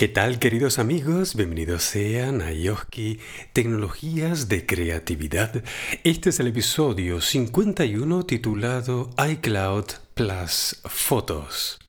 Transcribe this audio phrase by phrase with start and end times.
[0.00, 1.34] ¿Qué tal queridos amigos?
[1.34, 3.20] Bienvenidos sean a Yoski
[3.52, 5.62] Tecnologías de Creatividad.
[6.04, 11.80] Este es el episodio 51 titulado iCloud Plus Fotos.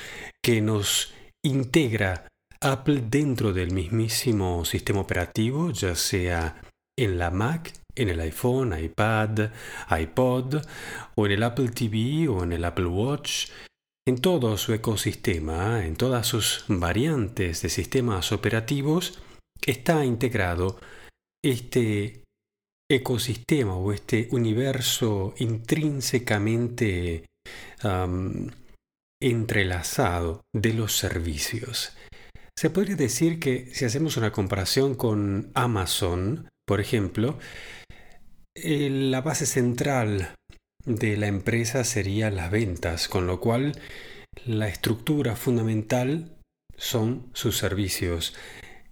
[0.43, 1.13] que nos
[1.45, 2.27] integra
[2.61, 6.59] Apple dentro del mismísimo sistema operativo, ya sea
[6.97, 9.51] en la Mac, en el iPhone, iPad,
[9.99, 10.63] iPod,
[11.13, 13.51] o en el Apple TV o en el Apple Watch,
[14.07, 19.21] en todo su ecosistema, en todas sus variantes de sistemas operativos,
[19.63, 20.79] está integrado
[21.43, 22.23] este
[22.91, 27.25] ecosistema o este universo intrínsecamente
[29.21, 31.95] entrelazado de los servicios.
[32.57, 37.39] Se podría decir que si hacemos una comparación con Amazon, por ejemplo,
[38.55, 40.35] eh, la base central
[40.85, 43.79] de la empresa sería las ventas, con lo cual
[44.45, 46.37] la estructura fundamental
[46.77, 48.35] son sus servicios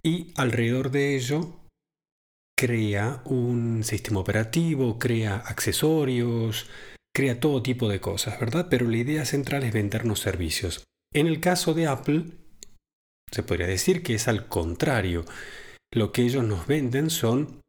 [0.02, 1.59] y alrededor de ello
[2.60, 6.68] crea un sistema operativo, crea accesorios,
[7.16, 8.66] crea todo tipo de cosas, ¿verdad?
[8.68, 10.84] Pero la idea central es vendernos servicios.
[11.14, 12.26] En el caso de Apple,
[13.32, 15.24] se podría decir que es al contrario.
[15.90, 17.62] Lo que ellos nos venden son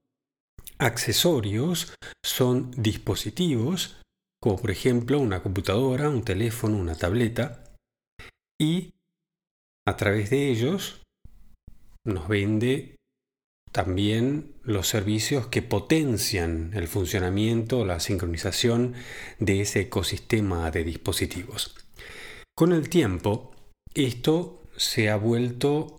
[0.77, 4.01] accesorios, son dispositivos,
[4.41, 7.63] como por ejemplo una computadora, un teléfono, una tableta,
[8.59, 8.91] y
[9.87, 11.01] a través de ellos
[12.05, 12.97] nos vende
[13.71, 18.93] también los servicios que potencian el funcionamiento, la sincronización
[19.39, 21.75] de ese ecosistema de dispositivos.
[22.55, 23.51] Con el tiempo,
[23.93, 25.97] esto se ha vuelto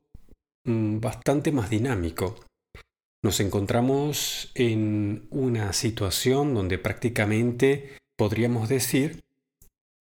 [0.64, 2.36] mm, bastante más dinámico.
[3.24, 9.20] Nos encontramos en una situación donde prácticamente podríamos decir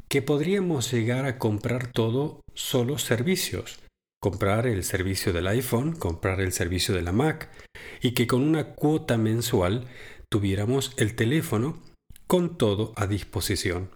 [0.08, 3.80] que podríamos llegar a comprar todo solo servicios
[4.22, 7.50] comprar el servicio del iPhone, comprar el servicio de la Mac
[8.02, 9.88] y que con una cuota mensual
[10.30, 11.82] tuviéramos el teléfono
[12.28, 13.90] con todo a disposición.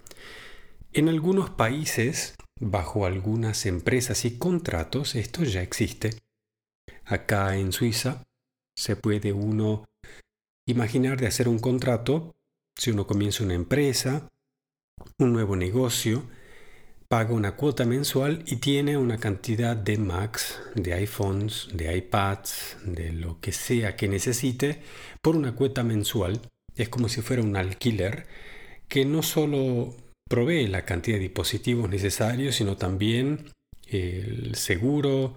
[0.94, 6.18] En algunos países, bajo algunas empresas y contratos, esto ya existe.
[7.06, 8.24] Acá en Suiza
[8.76, 9.86] se puede uno
[10.68, 12.36] imaginar de hacer un contrato
[12.76, 14.28] si uno comienza una empresa,
[15.20, 16.24] un nuevo negocio,
[17.16, 23.14] paga una cuota mensual y tiene una cantidad de Macs, de iPhones, de iPads, de
[23.14, 24.82] lo que sea que necesite
[25.22, 26.42] por una cuota mensual.
[26.76, 28.28] Es como si fuera un alquiler
[28.90, 29.96] que no solo
[30.30, 33.50] provee la cantidad de dispositivos necesarios, sino también
[33.88, 35.36] el seguro,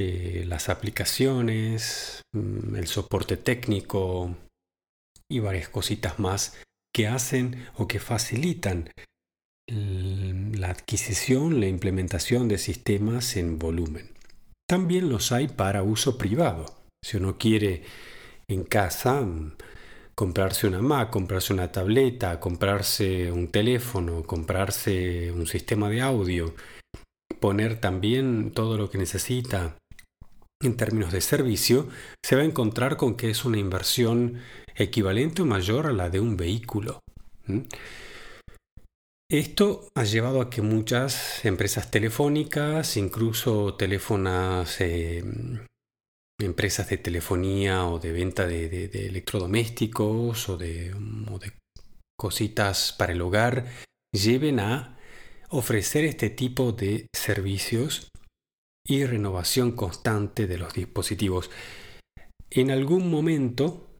[0.00, 4.34] eh, las aplicaciones, mm, el soporte técnico
[5.30, 6.58] y varias cositas más
[6.94, 8.88] que hacen o que facilitan
[9.66, 14.10] la adquisición, la implementación de sistemas en volumen.
[14.68, 16.66] También los hay para uso privado.
[17.02, 17.82] Si uno quiere
[18.48, 19.56] en casa mm,
[20.14, 26.54] comprarse una Mac, comprarse una tableta, comprarse un teléfono, comprarse un sistema de audio,
[27.40, 29.76] poner también todo lo que necesita
[30.62, 31.88] en términos de servicio,
[32.24, 34.40] se va a encontrar con que es una inversión
[34.76, 37.00] equivalente o mayor a la de un vehículo.
[39.34, 45.24] Esto ha llevado a que muchas empresas telefónicas, incluso teléfonas, eh,
[46.40, 50.94] empresas de telefonía o de venta de, electrodomésticos o de,
[52.16, 53.66] cositas para el hogar,
[54.12, 55.00] lleven a
[55.48, 58.10] ofrecer este tipo de servicios
[58.86, 61.50] y renovación constante de los dispositivos.
[62.50, 63.98] En algún momento,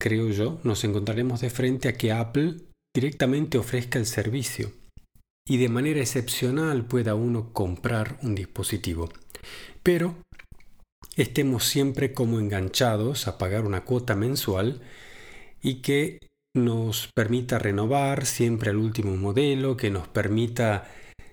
[0.00, 4.72] creo yo, nos encontraremos de frente a que Apple directamente ofrezca el servicio
[5.48, 9.10] y de manera excepcional pueda uno comprar un dispositivo.
[9.82, 10.16] Pero
[11.16, 14.80] estemos siempre como enganchados a pagar una cuota mensual
[15.62, 16.18] y que
[16.54, 20.88] nos permita renovar siempre al último modelo, que nos permita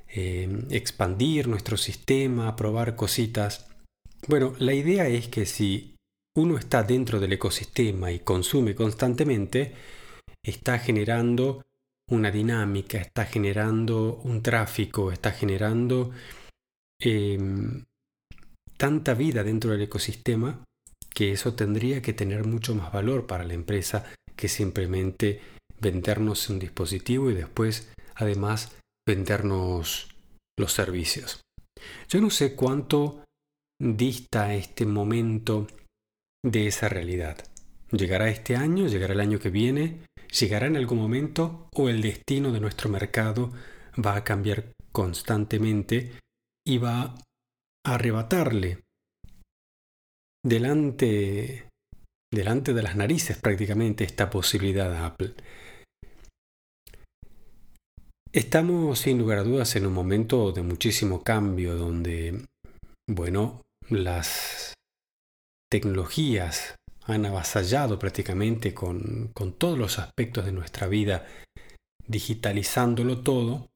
[0.08, 3.68] eh, expandir nuestro sistema, probar cositas.
[4.28, 5.96] Bueno, la idea es que si
[6.36, 9.74] uno está dentro del ecosistema y consume constantemente,
[10.48, 11.66] está generando
[12.10, 16.12] una dinámica, está generando un tráfico, está generando
[17.00, 17.84] em,
[18.78, 20.64] tanta vida dentro del ecosistema
[21.14, 24.06] que eso tendría que tener mucho más valor para la empresa
[24.36, 25.42] que simplemente
[25.82, 28.78] vendernos un dispositivo y después además
[29.08, 30.16] vendernos
[30.58, 31.42] los servicios.
[32.08, 33.24] Yo no sé cuánto
[33.80, 35.68] dista este momento
[36.44, 37.38] de esa realidad.
[37.92, 38.88] ¿Llegará este año?
[38.88, 40.07] ¿Llegará el año que viene?
[40.32, 41.70] ¿Llegará en algún momento?
[41.74, 43.52] ¿O el destino de nuestro mercado
[44.04, 46.12] va a cambiar constantemente
[46.66, 47.16] y va
[47.86, 48.84] a arrebatarle
[50.44, 51.70] delante,
[52.32, 55.34] delante de las narices prácticamente esta posibilidad de Apple?
[58.34, 62.46] Estamos sin lugar a dudas en un momento de muchísimo cambio donde,
[63.10, 64.74] bueno, las
[65.72, 66.76] tecnologías
[67.08, 71.26] han avasallado prácticamente con, con todos los aspectos de nuestra vida,
[72.06, 73.70] digitalizándolo todo,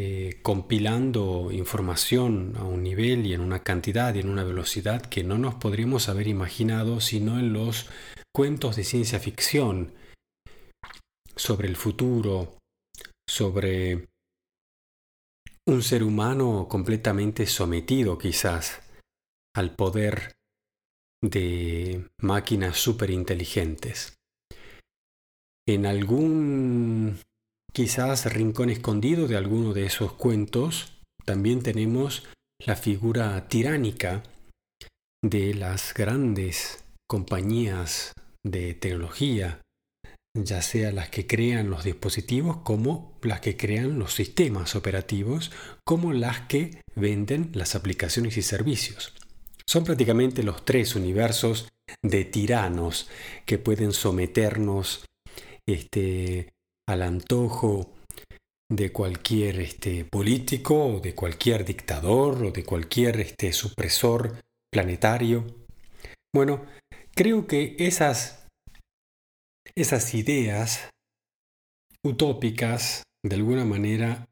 [0.00, 5.24] eh, compilando información a un nivel y en una cantidad y en una velocidad que
[5.24, 7.88] no nos podríamos haber imaginado sino en los
[8.32, 9.92] cuentos de ciencia ficción
[11.34, 12.58] sobre el futuro,
[13.28, 14.06] sobre
[15.66, 18.80] un ser humano completamente sometido quizás
[19.56, 20.37] al poder
[21.22, 24.14] de máquinas superinteligentes.
[25.66, 27.18] En algún
[27.72, 32.26] quizás rincón escondido de alguno de esos cuentos también tenemos
[32.64, 34.22] la figura tiránica
[35.22, 38.12] de las grandes compañías
[38.44, 39.60] de tecnología
[40.44, 45.50] ya sea las que crean los dispositivos como las que crean los sistemas operativos,
[45.84, 49.14] como las que venden las aplicaciones y servicios.
[49.68, 51.68] Son prácticamente los tres universos
[52.02, 53.10] de tiranos
[53.44, 55.04] que pueden someternos
[55.68, 56.48] este,
[56.88, 57.92] al antojo
[58.70, 64.40] de cualquier este, político o de cualquier dictador o de cualquier este, supresor
[64.72, 65.44] planetario.
[66.34, 66.64] Bueno,
[67.14, 68.46] creo que esas
[69.76, 70.88] esas ideas
[72.04, 74.26] utópicas de alguna manera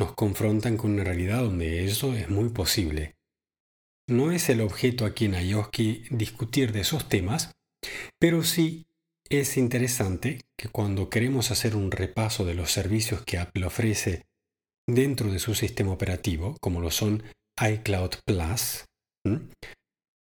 [0.00, 3.14] nos confrontan con una realidad donde eso es muy posible.
[4.10, 7.52] No es el objeto aquí en Ayoski discutir de esos temas,
[8.18, 8.86] pero sí
[9.28, 14.26] es interesante que cuando queremos hacer un repaso de los servicios que Apple ofrece
[14.88, 17.22] dentro de su sistema operativo, como lo son
[17.56, 18.84] iCloud Plus,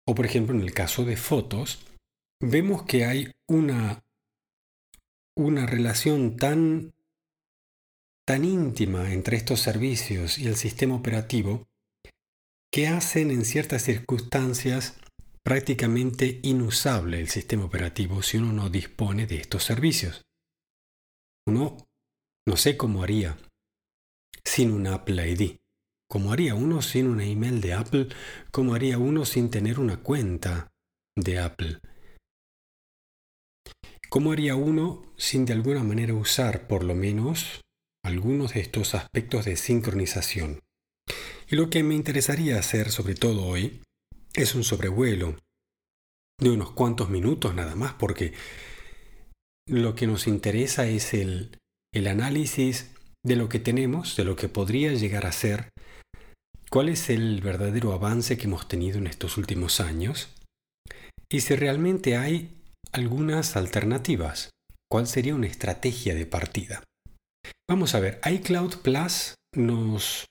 [0.08, 1.86] o por ejemplo en el caso de fotos,
[2.40, 4.02] vemos que hay una
[5.36, 6.94] una relación tan,
[8.26, 11.65] tan íntima entre estos servicios y el sistema operativo
[12.72, 14.98] que hacen en ciertas circunstancias
[15.44, 20.22] prácticamente inusable el sistema operativo si uno no dispone de estos servicios.
[21.46, 21.76] Uno
[22.48, 23.38] no sé cómo haría
[24.44, 25.56] sin un Apple ID.
[26.08, 28.08] ¿Cómo haría uno sin un email de Apple?
[28.52, 30.68] ¿Cómo haría uno sin tener una cuenta
[31.16, 31.78] de Apple?
[34.08, 37.60] ¿Cómo haría uno sin de alguna manera usar por lo menos
[38.04, 40.60] algunos de estos aspectos de sincronización?
[41.48, 43.82] Y lo que me interesaría hacer sobre todo hoy
[44.34, 45.36] es un sobrevuelo
[46.40, 48.34] de unos cuantos minutos nada más porque
[49.68, 51.56] lo que nos interesa es el,
[51.94, 52.90] el análisis
[53.24, 55.70] de lo que tenemos, de lo que podría llegar a ser,
[56.70, 60.28] cuál es el verdadero avance que hemos tenido en estos últimos años
[61.30, 64.50] y si realmente hay algunas alternativas.
[64.88, 66.84] ¿Cuál sería una estrategia de partida?
[67.68, 70.26] Vamos a ver, iCloud Plus nos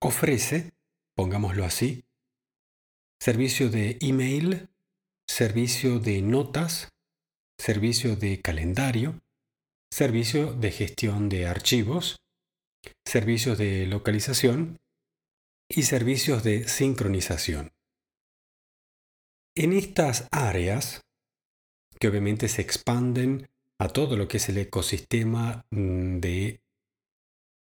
[0.00, 0.72] ofrece,
[1.14, 2.04] pongámoslo así,
[3.20, 4.68] servicio de email,
[5.26, 6.88] servicio de notas,
[7.58, 9.20] servicio de calendario,
[9.90, 12.16] servicio de gestión de archivos,
[13.04, 14.78] servicios de localización
[15.68, 17.72] y servicios de sincronización.
[19.54, 21.02] En estas áreas,
[21.98, 26.60] que obviamente se expanden a todo lo que es el ecosistema mm, de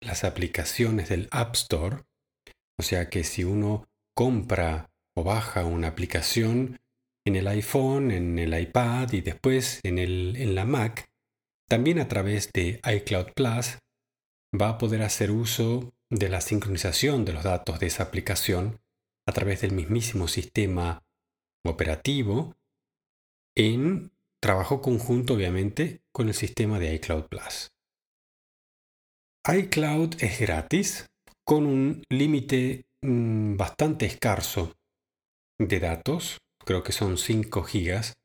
[0.02, 2.04] las aplicaciones del App Store,
[2.80, 6.80] o sea que si uno compra o baja una aplicación
[7.26, 11.10] en el iPhone, en el iPad y después en, el, en la Mac,
[11.68, 13.80] también a través de iCloud Plus
[14.60, 18.80] va a poder hacer uso de la sincronización de los datos de esa aplicación
[19.28, 21.04] a través del mismísimo sistema
[21.66, 22.56] operativo
[23.56, 24.12] en
[24.42, 27.72] trabajo conjunto obviamente con el sistema de iCloud Plus.
[29.48, 31.06] iCloud es gratis
[31.46, 34.74] con un límite mm, bastante escaso
[35.58, 38.18] de datos, creo que son 5 gigas,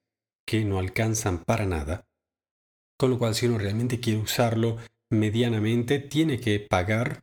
[0.45, 2.09] que no alcanzan para nada,
[2.99, 4.79] con lo cual si uno realmente quiere usarlo
[5.13, 7.23] medianamente tiene que pagar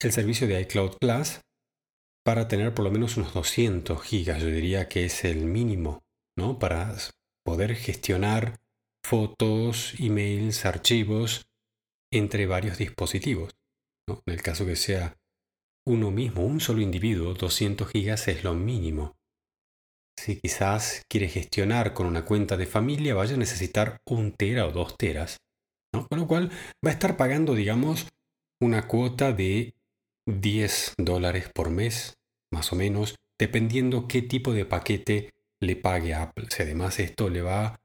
[0.00, 1.40] el servicio de iCloud Plus
[2.24, 6.04] para tener por lo menos unos 200 gigas, yo diría que es el mínimo,
[6.36, 6.60] ¿no?
[6.60, 6.94] Para
[7.44, 8.60] poder gestionar
[9.02, 11.48] fotos, emails, archivos
[12.12, 13.54] entre varios dispositivos.
[14.08, 15.16] En el caso que sea
[15.86, 19.16] uno mismo, un solo individuo, 200 gigas es lo mínimo.
[20.18, 24.72] Si quizás quiere gestionar con una cuenta de familia, vaya a necesitar un tera o
[24.72, 25.38] dos teras.
[25.92, 26.50] Con lo cual
[26.84, 28.08] va a estar pagando, digamos,
[28.60, 29.74] una cuota de
[30.26, 32.18] 10 dólares por mes,
[32.52, 36.46] más o menos, dependiendo qué tipo de paquete le pague Apple.
[36.50, 37.78] Si además esto le va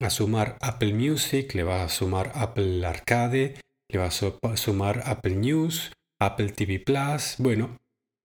[0.00, 3.60] a sumar Apple Music, le va a sumar Apple Arcade,
[3.90, 7.78] le va a sumar Apple News, Apple TV Plus, bueno,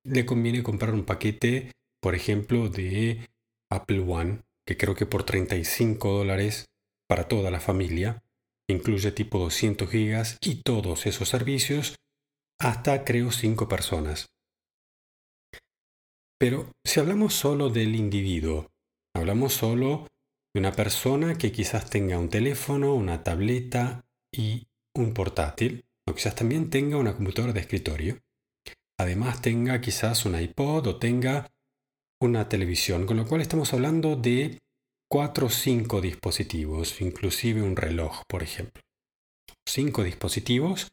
[0.06, 1.72] le conviene comprar un paquete,
[2.02, 3.28] por ejemplo, de
[3.72, 6.66] Apple One, que creo que por 35 dólares
[7.08, 8.24] para toda la familia,
[8.70, 11.96] incluye tipo 200 gigas y todos esos servicios,
[12.60, 14.28] hasta creo 5 personas.
[16.40, 18.68] Pero si hablamos solo del individuo,
[19.16, 20.08] hablamos solo
[20.54, 26.36] de una persona que quizás tenga un teléfono, una tableta y un portátil, o quizás
[26.36, 28.20] también tenga una computadora de escritorio.
[29.00, 31.52] Además tenga quizás un iPod o tenga
[32.22, 34.60] una televisión, con lo cual estamos hablando de
[35.10, 38.82] 4 o 5 dispositivos, inclusive un reloj, por ejemplo.
[39.68, 40.90] 5 dispositivos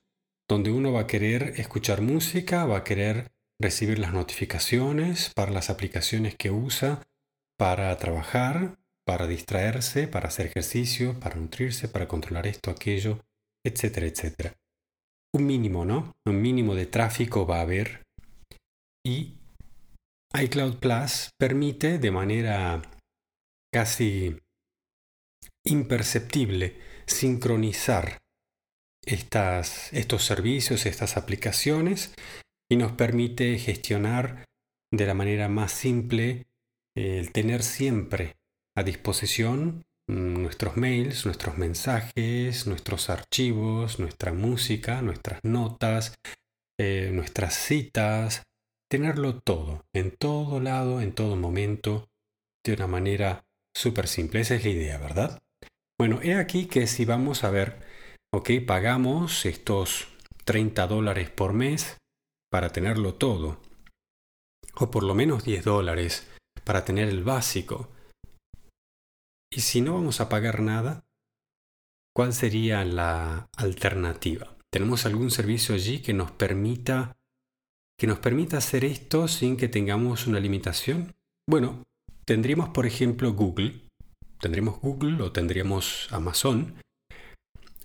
[0.49, 5.71] donde uno va a querer escuchar música, va a querer recibir las notificaciones para las
[5.71, 7.03] aplicaciones que usa
[7.59, 13.21] para trabajar, para distraerse, para hacer ejercicio, para nutrirse, para controlar esto, aquello,
[13.65, 14.57] etcétera, etcétera.
[15.35, 16.17] Un mínimo, ¿no?
[16.27, 18.03] Un mínimo de tráfico va a haber
[19.07, 19.39] y
[20.35, 22.83] iCloud Plus permite de manera
[23.73, 24.37] casi
[25.65, 28.19] imperceptible sincronizar
[29.05, 32.13] estos servicios, estas aplicaciones
[32.69, 34.45] y nos permite gestionar
[34.93, 36.47] de la manera más simple
[36.97, 38.35] el tener siempre
[38.77, 46.15] a disposición nuestros mails, nuestros mensajes, nuestros archivos, nuestra música, nuestras notas,
[46.79, 48.43] eh, nuestras citas,
[48.89, 52.09] tenerlo todo, en todo lado, en todo momento,
[52.65, 53.45] de una manera
[53.77, 54.41] súper simple.
[54.41, 55.43] Esa es la idea, ¿verdad?
[55.99, 57.79] Bueno, he aquí que si vamos a ver,
[58.33, 60.09] ok, pagamos estos
[60.45, 61.97] 30 dólares por mes
[62.51, 63.61] para tenerlo todo,
[64.77, 66.31] o por lo menos 10 dólares
[66.65, 67.89] para tener el básico.
[69.57, 71.07] Y si no vamos a pagar nada,
[72.15, 74.55] ¿cuál sería la alternativa?
[74.71, 77.17] ¿Tenemos algún servicio allí que nos permita
[77.99, 81.15] que nos permita hacer esto sin que tengamos una limitación?
[81.49, 81.85] Bueno,
[82.27, 83.89] tendríamos por ejemplo Google,
[84.39, 86.75] tendríamos Google o tendríamos Amazon.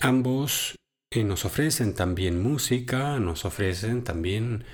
[0.02, 0.76] Ambos
[1.10, 4.66] eh, nos ofrecen también música, nos ofrecen también,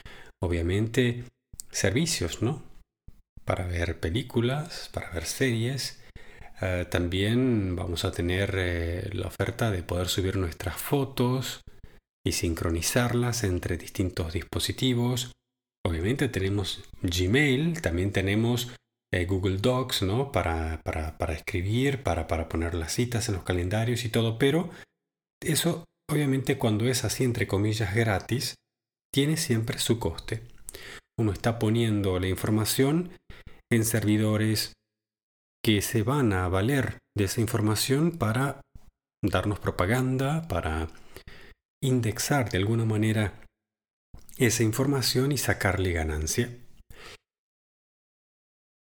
[0.41, 1.25] obviamente,
[1.69, 2.63] servicios, ¿no?
[3.45, 5.96] Para ver películas, para ver series.
[6.61, 11.61] Eh, también vamos a tener eh, la oferta de poder subir nuestras fotos,
[12.27, 15.31] y sincronizarlas entre distintos dispositivos.
[15.85, 18.75] Obviamente tenemos Gmail, también tenemos
[19.13, 20.31] eh, Google Docs, ¿no?
[20.33, 24.69] Para, para, escribir, para, para poner las citas en los calendarios y todo, pero
[25.41, 28.55] eso obviamente cuando es así entre comillas gratis,
[29.13, 30.41] tiene siempre su coste.
[31.17, 33.11] Uno está poniendo la información
[33.71, 34.73] en servidores
[35.67, 38.61] que se van a valer de esa información para
[39.21, 40.87] darnos propaganda, para
[41.83, 43.43] indexar de alguna manera
[44.37, 46.57] esa información y sacarle ganancia.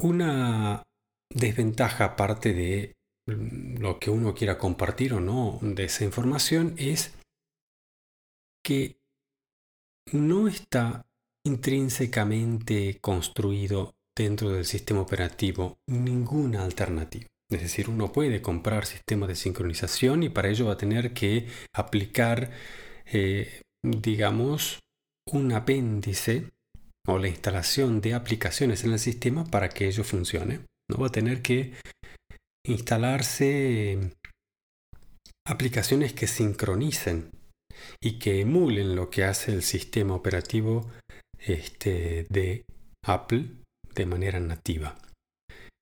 [0.01, 0.82] Una
[1.32, 2.94] desventaja aparte de
[3.27, 7.15] lo que uno quiera compartir o no de esa información es
[8.65, 8.98] que
[10.12, 11.06] no está
[11.46, 17.27] intrínsecamente construido dentro del sistema operativo ninguna alternativa.
[17.51, 21.48] Es decir, uno puede comprar sistemas de sincronización y para ello va a tener que
[21.75, 22.51] aplicar,
[23.05, 24.79] eh, digamos,
[25.32, 26.50] un apéndice
[27.08, 30.62] o la instalación de aplicaciones en el sistema para que ello funcione.
[30.89, 30.98] ¿no?
[30.98, 31.74] Va a tener que
[32.65, 34.13] instalarse
[35.46, 37.29] aplicaciones que sincronicen
[38.01, 40.89] y que emulen lo que hace el sistema operativo
[41.39, 42.65] este, de
[43.05, 43.62] Apple
[43.94, 44.98] de manera nativa.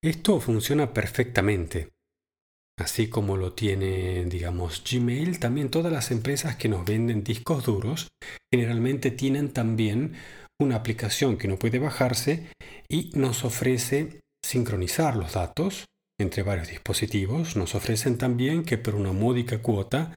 [0.03, 1.89] Esto funciona perfectamente.
[2.79, 8.07] Así como lo tiene, digamos, Gmail, también todas las empresas que nos venden discos duros
[8.51, 10.15] generalmente tienen también
[10.59, 12.49] una aplicación que no puede bajarse
[12.89, 15.85] y nos ofrece sincronizar los datos
[16.19, 17.55] entre varios dispositivos.
[17.55, 20.15] Nos ofrecen también que por una módica cuota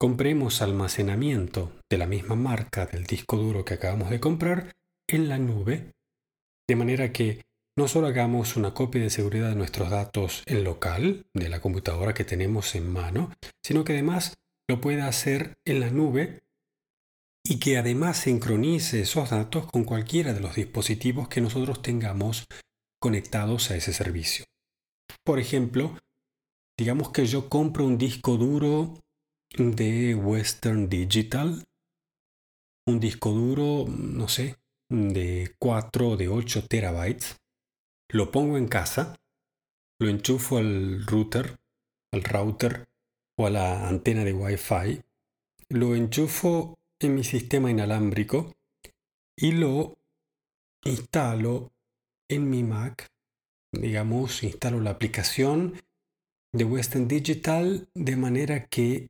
[0.00, 4.72] compremos almacenamiento de la misma marca del disco duro que acabamos de comprar
[5.08, 5.92] en la nube,
[6.72, 7.42] de manera que
[7.76, 12.14] no solo hagamos una copia de seguridad de nuestros datos en local, de la computadora
[12.14, 13.30] que tenemos en mano,
[13.62, 14.38] sino que además
[14.70, 16.44] lo pueda hacer en la nube
[17.44, 22.46] y que además sincronice esos datos con cualquiera de los dispositivos que nosotros tengamos
[22.98, 24.46] conectados a ese servicio.
[25.26, 25.98] Por ejemplo,
[26.78, 28.94] digamos que yo compro un disco duro
[29.58, 31.64] de Western Digital,
[32.86, 34.56] un disco duro, no sé,
[34.92, 37.40] de 4 o de 8 terabytes,
[38.10, 39.18] lo pongo en casa,
[39.98, 41.58] lo enchufo al router,
[42.12, 42.88] al router
[43.38, 45.02] o a la antena de Wi-Fi,
[45.70, 48.52] lo enchufo en mi sistema inalámbrico
[49.34, 49.96] y lo
[50.84, 51.72] instalo
[52.28, 53.10] en mi Mac.
[53.72, 55.80] Digamos, instalo la aplicación
[56.52, 59.08] de Western Digital de manera que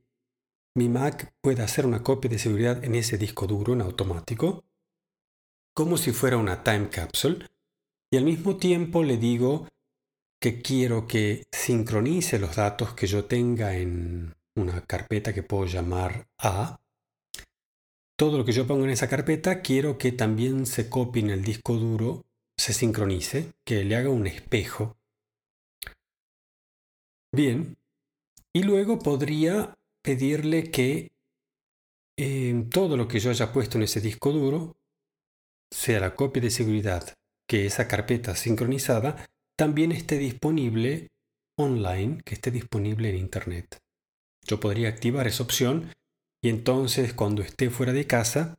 [0.75, 4.63] mi Mac pueda hacer una copia de seguridad en ese disco duro en automático,
[5.73, 7.47] como si fuera una time capsule,
[8.11, 9.67] y al mismo tiempo le digo
[10.39, 16.27] que quiero que sincronice los datos que yo tenga en una carpeta que puedo llamar
[16.37, 16.79] A
[18.23, 21.43] todo lo que yo pongo en esa carpeta quiero que también se copie en el
[21.43, 22.23] disco duro,
[22.57, 24.95] se sincronice, que le haga un espejo.
[27.33, 27.75] Bien,
[28.53, 31.11] y luego podría pedirle que
[32.17, 34.77] eh, todo lo que yo haya puesto en ese disco duro,
[35.73, 37.13] sea la copia de seguridad
[37.49, 39.25] que esa carpeta sincronizada,
[39.57, 41.09] también esté disponible
[41.57, 43.79] online, que esté disponible en Internet.
[44.45, 45.91] Yo podría activar esa opción
[46.43, 48.55] y entonces cuando esté fuera de casa,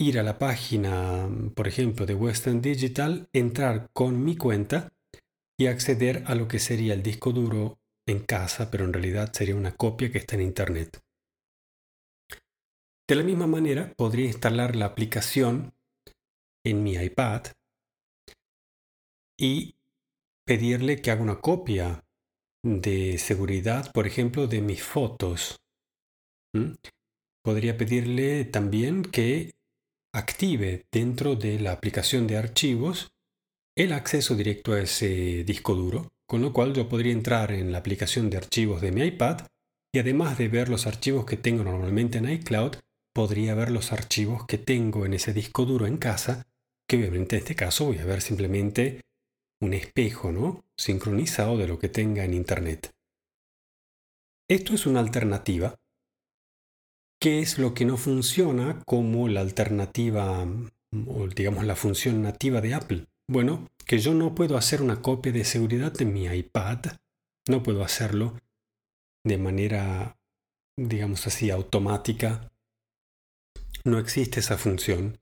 [0.00, 4.92] ir a la página, por ejemplo, de Western Digital, entrar con mi cuenta
[5.58, 9.56] y acceder a lo que sería el disco duro en casa, pero en realidad sería
[9.56, 11.00] una copia que está en Internet.
[13.08, 15.72] De la misma manera, podría instalar la aplicación
[16.70, 17.46] en mi iPad
[19.38, 19.76] y
[20.44, 22.04] pedirle que haga una copia
[22.64, 25.56] de seguridad, por ejemplo, de mis fotos.
[27.44, 29.52] Podría pedirle también que
[30.12, 33.12] active dentro de la aplicación de archivos
[33.76, 37.78] el acceso directo a ese disco duro, con lo cual yo podría entrar en la
[37.78, 39.46] aplicación de archivos de mi iPad
[39.94, 42.76] y además de ver los archivos que tengo normalmente en iCloud,
[43.14, 46.47] podría ver los archivos que tengo en ese disco duro en casa,
[46.88, 49.02] que obviamente en este caso voy a ver simplemente
[49.60, 50.64] un espejo, ¿no?
[50.76, 52.90] Sincronizado de lo que tenga en Internet.
[54.48, 55.76] Esto es una alternativa
[57.20, 60.46] ¿Qué es lo que no funciona como la alternativa
[61.06, 63.06] o digamos la función nativa de Apple?
[63.28, 66.78] Bueno, que yo no puedo hacer una copia de seguridad de mi iPad,
[67.48, 68.38] no puedo hacerlo
[69.24, 70.16] de manera,
[70.76, 72.52] digamos así, automática.
[73.84, 75.18] No existe esa función.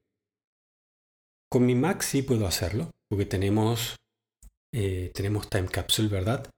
[1.57, 3.97] Con mi Mac sí puedo hacerlo, porque tenemos,
[4.75, 6.51] eh, tenemos Time Capsule, ¿verdad?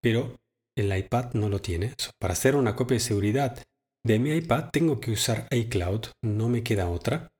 [0.00, 0.36] Pero
[0.78, 1.92] el iPad no lo tiene.
[2.20, 3.60] Para hacer una copia de seguridad
[4.06, 7.32] de mi iPad tengo que usar iCloud, no me queda otra.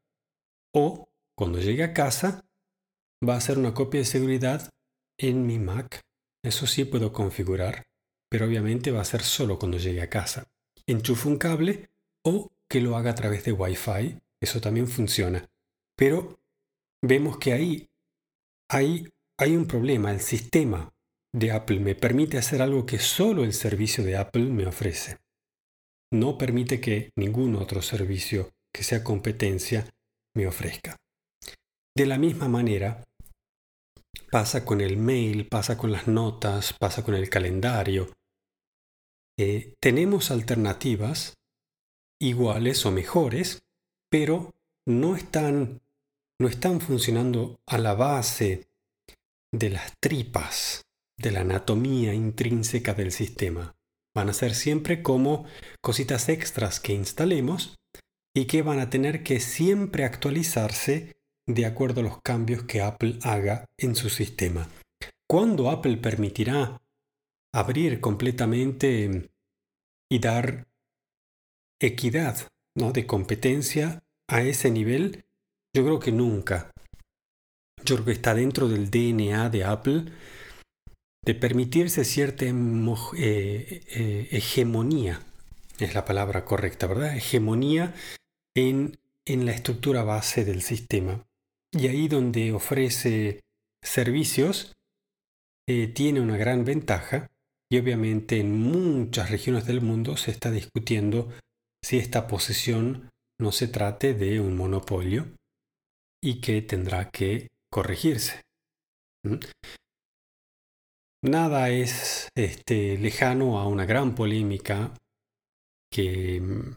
[0.75, 1.07] O
[1.39, 2.45] cuando llegue a casa
[3.25, 4.69] va a ser una copia de seguridad
[5.17, 6.01] en mi Mac.
[6.45, 7.85] Eso sí puedo configurar,
[8.29, 10.49] pero obviamente va a ser solo cuando llegue a casa.
[10.89, 11.91] Enchufo un cable
[12.25, 15.49] o que lo haga a través de Wi-Fi, eso también funciona.
[15.97, 16.41] Pero
[17.07, 17.89] vemos que ahí
[18.71, 19.07] hay,
[19.57, 20.11] un problema.
[20.11, 20.93] El sistema
[21.33, 25.19] de Apple me permite hacer algo que solo el servicio de Apple me ofrece
[26.13, 29.89] no permite que ningún otro servicio que sea competencia
[30.37, 30.97] me ofrezca.
[31.97, 33.03] De la misma manera,
[34.31, 38.13] pasa con el mail, pasa con las notas, pasa con el calendario.
[39.39, 41.35] Eh, tenemos alternativas
[42.21, 43.63] iguales o mejores,
[44.09, 44.55] pero
[44.87, 45.81] no están,
[46.41, 48.69] no están funcionando a la base
[49.53, 50.83] de las tripas,
[51.19, 53.75] de la anatomía intrínseca del sistema.
[54.15, 55.45] Van a ser siempre como
[55.81, 57.77] cositas extras que instalemos
[58.37, 61.13] y que van a tener que siempre actualizarse
[61.47, 64.69] de acuerdo a los cambios que Apple haga en su sistema.
[65.29, 66.81] ¿Cuándo Apple permitirá
[67.53, 69.31] abrir completamente
[70.11, 70.67] y dar
[71.81, 72.93] equidad ¿no?
[72.93, 75.25] de competencia a ese nivel?
[75.75, 76.71] Yo creo que nunca.
[77.85, 80.05] Yo creo que está dentro del DNA de Apple
[81.25, 82.53] de permitirse cierta eh,
[83.17, 85.21] eh, hegemonía,
[85.79, 87.17] es la palabra correcta, ¿verdad?
[87.17, 87.95] Hegemonía
[88.55, 91.25] en, en la estructura base del sistema.
[91.73, 93.41] Y ahí donde ofrece
[93.83, 94.75] servicios,
[95.67, 97.31] eh, tiene una gran ventaja
[97.73, 101.33] y obviamente en muchas regiones del mundo se está discutiendo
[101.83, 103.09] si esta posesión
[103.41, 105.27] no se trate de un monopolio
[106.25, 108.41] y que tendrá que corregirse.
[111.23, 114.95] Nada es este, lejano a una gran polémica
[115.93, 116.77] que mm,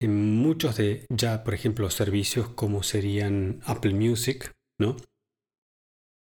[0.00, 4.96] en muchos de ya, por ejemplo, servicios como serían Apple Music, ¿no?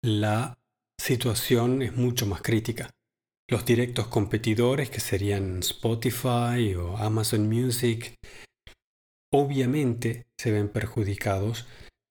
[0.02, 0.58] La
[1.00, 2.90] situación es mucho más crítica.
[3.48, 8.16] Los directos competidores, que serían Spotify o Amazon Music,
[9.36, 11.66] obviamente se ven perjudicados,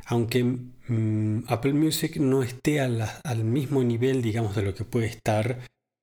[0.06, 5.60] aunque mm, Apple Music no esté al mismo nivel, digamos, de lo que puede estar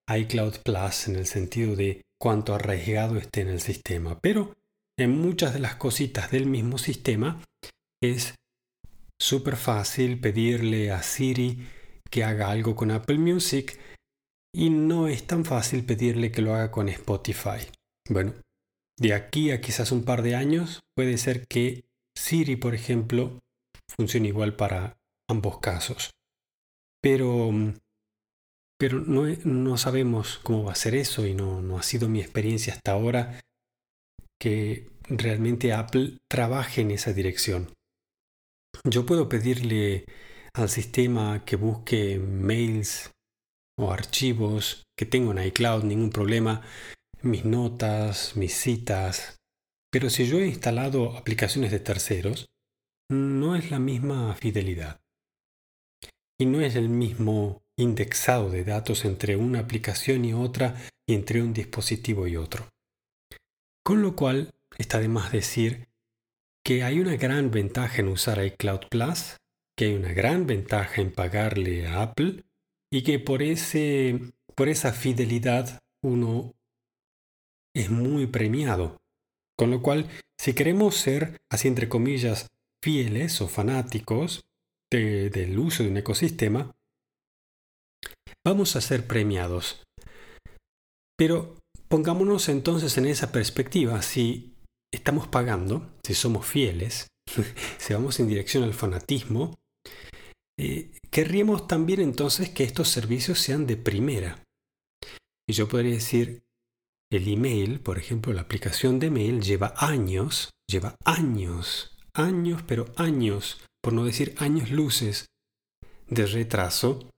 [0.08, 4.20] iCloud Plus en el sentido de cuánto arraigado esté en el sistema.
[4.20, 4.54] Pero
[4.98, 7.40] en muchas de las cositas del mismo sistema
[8.02, 8.35] es
[9.20, 11.68] súper fácil pedirle a Siri
[12.11, 13.78] que haga algo con Apple Music
[14.54, 17.61] y no es tan fácil pedirle que lo haga con Spotify.
[18.11, 18.35] Bueno,
[18.98, 21.85] de aquí a quizás un par de años puede ser que
[22.16, 23.40] Siri, por ejemplo,
[23.88, 26.11] funcione igual para ambos casos.
[27.00, 27.50] Pero,
[28.78, 32.20] pero no, no sabemos cómo va a ser eso y no, no ha sido mi
[32.20, 33.40] experiencia hasta ahora
[34.40, 37.72] que realmente Apple trabaje en esa dirección.
[38.85, 40.05] Yo puedo pedirle
[40.55, 43.11] al sistema que busque mails
[43.78, 46.62] o archivos que tengo en iCloud, ningún problema,
[47.22, 49.40] mis notas, mis citas.
[49.90, 52.50] Pero si yo he instalado aplicaciones de terceros,
[53.11, 55.00] no es la misma fidelidad.
[56.38, 61.42] Y no es el mismo indexado de datos entre una aplicación y otra y entre
[61.42, 62.68] un dispositivo y otro.
[63.85, 65.88] Con lo cual, está de más decir
[66.64, 69.37] que hay una gran ventaja en usar iCloud Plus
[69.76, 72.44] que hay una gran ventaja en pagarle a Apple
[72.90, 74.20] y que por, ese,
[74.54, 76.54] por esa fidelidad uno
[77.74, 79.00] es muy premiado.
[79.58, 80.08] Con lo cual,
[80.38, 82.48] si queremos ser, así entre comillas,
[82.82, 84.42] fieles o fanáticos
[84.90, 86.74] del uso de un ecosistema,
[88.44, 89.82] vamos a ser premiados.
[91.16, 91.56] Pero
[91.88, 94.02] pongámonos entonces en esa perspectiva.
[94.02, 94.54] Si
[94.92, 97.08] estamos pagando, si somos fieles,
[97.78, 99.54] si vamos en dirección al fanatismo,
[100.58, 104.42] eh, querríamos también entonces que estos servicios sean de primera.
[105.48, 106.42] Y yo podría decir,
[107.16, 113.61] el email, por ejemplo, la aplicación de mail lleva años, lleva años, años, pero años,
[113.83, 115.27] por no decir años luces,
[116.09, 117.11] de retraso,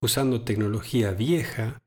[0.00, 1.82] usando tecnología vieja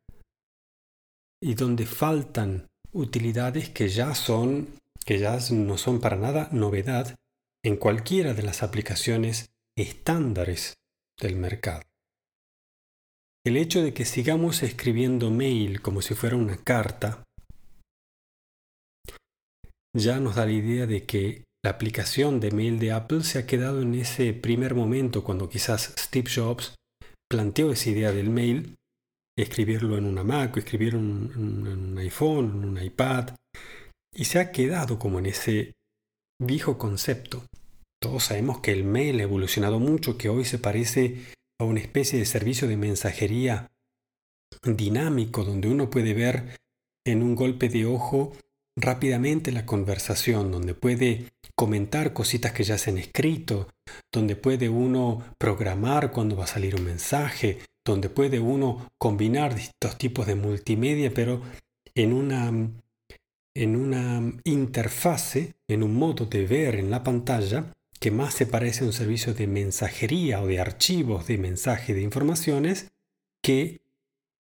[1.42, 4.68] y donde faltan utilidades que ya son,
[5.06, 7.16] que ya no son para nada novedad
[7.64, 10.76] en cualquiera de las aplicaciones estándares
[11.22, 11.84] del mercado.
[13.46, 17.24] El hecho de que sigamos escribiendo mail como si fuera una carta
[19.96, 23.48] ya nos da la idea de que la aplicación de mail de Apple se ha
[23.48, 26.76] quedado en ese primer momento cuando quizás Steve Jobs
[27.30, 28.76] planteó esa idea del mail,
[29.38, 33.30] escribirlo en una Mac o escribirlo en un iPhone, en un iPad,
[34.14, 35.74] y se ha quedado como en ese
[36.40, 37.44] viejo concepto.
[38.02, 41.24] Todos sabemos que el mail ha evolucionado mucho, que hoy se parece
[41.60, 43.72] a una especie de servicio de mensajería
[44.64, 46.58] dinámico donde uno puede ver
[47.06, 48.34] en un golpe de ojo
[48.76, 53.70] rápidamente la conversación, donde puede comentar cositas que ya se han escrito,
[54.12, 59.98] donde puede uno programar cuando va a salir un mensaje, donde puede uno combinar distintos
[59.98, 61.42] tipos de multimedia, pero
[61.94, 62.52] en una,
[63.54, 68.84] en una interfase, en un modo de ver en la pantalla que más se parece
[68.84, 72.92] a un servicio de mensajería o de archivos de mensaje de informaciones
[73.42, 73.82] que,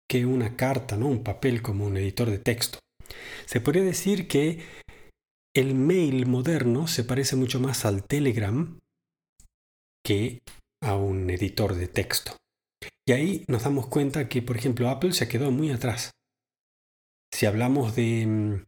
[0.07, 1.07] que una carta, ¿no?
[1.07, 2.79] un papel como un editor de texto.
[3.45, 4.63] Se podría decir que
[5.55, 8.79] el mail moderno se parece mucho más al Telegram
[10.05, 10.41] que
[10.83, 12.37] a un editor de texto.
[13.07, 16.11] Y ahí nos damos cuenta que, por ejemplo, Apple se quedó muy atrás.
[17.33, 18.65] Si hablamos de mm,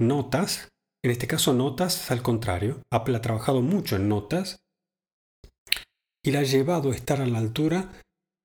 [0.00, 0.68] notas,
[1.04, 4.60] en este caso, Notas, al contrario, Apple ha trabajado mucho en Notas
[6.24, 8.00] y la ha llevado a estar a la altura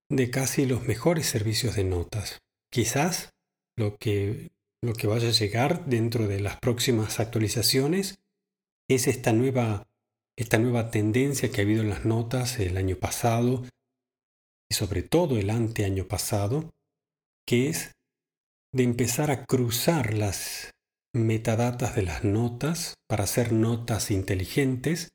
[0.09, 2.39] de casi los mejores servicios de notas.
[2.71, 3.29] Quizás
[3.77, 4.49] lo que,
[4.81, 8.19] lo que vaya a llegar dentro de las próximas actualizaciones
[8.89, 9.87] es esta nueva,
[10.37, 13.63] esta nueva tendencia que ha habido en las notas el año pasado
[14.69, 16.69] y sobre todo el anteaño pasado,
[17.45, 17.91] que es
[18.73, 20.71] de empezar a cruzar las
[21.13, 25.09] metadatas de las notas para hacer notas inteligentes,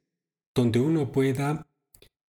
[0.55, 1.66] donde uno pueda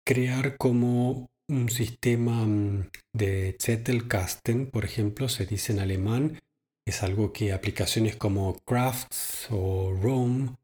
[0.05, 6.39] crear como un sistema mm, de Zettelkasten, por ejemplo, se dice en alemán,
[6.85, 10.55] es algo que aplicaciones como Crafts o Rome,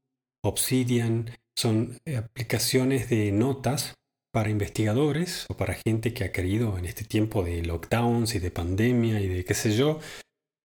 [0.44, 3.96] Obsidian, son aplicaciones de notas
[4.32, 8.52] para investigadores o para gente que ha querido en este tiempo de lockdowns y de
[8.52, 10.00] pandemia y de qué sé yo,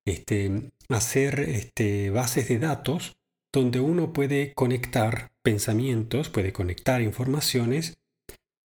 [0.07, 3.17] este, hacer este, bases de datos
[3.53, 7.95] donde uno puede conectar pensamientos, puede conectar informaciones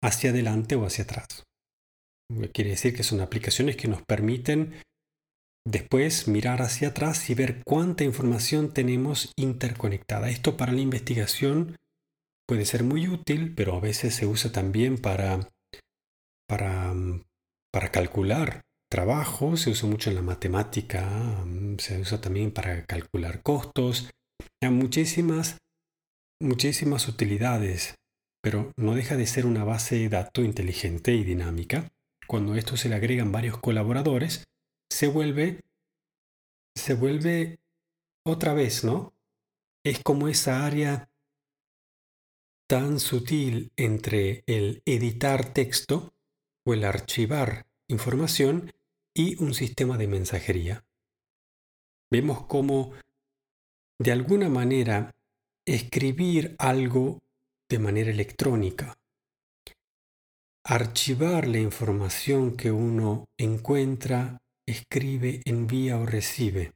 [0.02, 1.44] hacia adelante o hacia atrás.
[2.52, 4.74] Quiere decir que son aplicaciones que nos permiten
[5.66, 10.30] después mirar hacia atrás y ver cuánta información tenemos interconectada.
[10.30, 11.76] Esto para la investigación
[12.48, 15.48] puede ser muy útil, pero a veces se usa también para,
[16.48, 16.94] para,
[17.72, 21.44] para calcular trabajo, se usa mucho en la matemática,
[21.78, 24.08] se usa también para calcular costos.
[24.62, 25.58] Hay muchísimas,
[26.40, 27.96] muchísimas utilidades,
[28.40, 31.88] pero no deja de ser una base de datos inteligente y dinámica.
[32.28, 34.44] Cuando esto se le agregan varios colaboradores,
[34.90, 35.64] se vuelve,
[36.74, 37.58] se vuelve
[38.24, 39.14] otra vez, ¿no?
[39.84, 41.08] Es como esa área
[42.68, 46.14] tan sutil entre el editar texto
[46.66, 48.72] o el archivar información
[49.14, 50.84] y un sistema de mensajería.
[52.10, 52.92] Vemos cómo,
[54.00, 55.14] de alguna manera,
[55.66, 57.20] escribir algo
[57.68, 58.94] de manera electrónica,
[60.64, 66.72] archivar la información que uno encuentra, escribe, envía o recibe,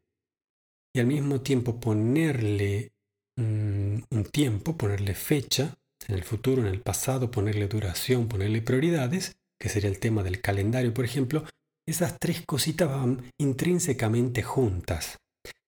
[0.94, 2.92] y al mismo tiempo ponerle
[3.37, 5.76] mm, un tiempo, ponerle fecha,
[6.09, 10.40] en el futuro, en el pasado, ponerle duración, ponerle prioridades, que sería el tema del
[10.40, 11.44] calendario, por ejemplo,
[11.87, 15.18] esas tres cositas van intrínsecamente juntas.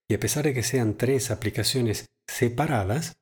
[0.09, 3.15] Y a pesar de que sean tres aplicaciones separadas,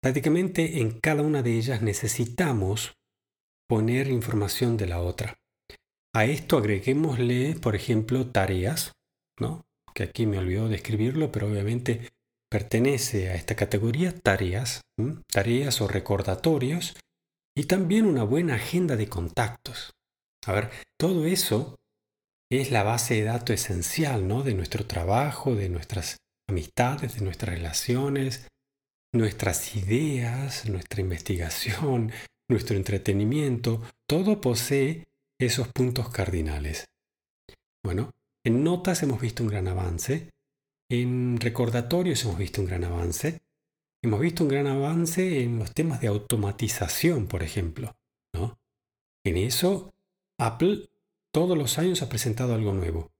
[0.00, 2.94] prácticamente en cada una de ellas necesitamos
[3.68, 5.38] poner información de la otra.
[6.16, 8.92] A esto agreguémosle, por ejemplo, tareas,
[9.38, 9.66] ¿no?
[9.94, 12.10] que aquí me olvidó de escribirlo, pero obviamente
[12.50, 14.80] pertenece a esta categoría tareas,
[15.30, 16.96] tareas o recordatorios,
[17.54, 19.92] y también una buena agenda de contactos.
[20.46, 21.76] A ver, todo eso
[22.50, 24.42] es la base de datos esencial ¿no?
[24.42, 26.16] de nuestro trabajo, de nuestras
[26.48, 28.48] amistades, de nuestras relaciones,
[29.14, 32.10] nuestras ideas, nuestra investigación,
[32.50, 35.04] nuestro entretenimiento, todo posee
[35.38, 36.86] esos puntos cardinales.
[37.84, 38.12] Bueno,
[38.44, 40.30] en notas hemos visto un gran avance,
[40.88, 43.40] en recordatorios hemos visto un gran avance.
[44.04, 47.96] Hemos visto un gran avance en los temas de automatización, por ejemplo.
[48.32, 48.58] ¿no?
[49.24, 49.92] En eso,
[50.38, 50.88] Apple
[51.32, 53.10] todos los años ha presentado algo nuevo.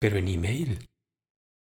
[0.00, 0.88] Pero en email,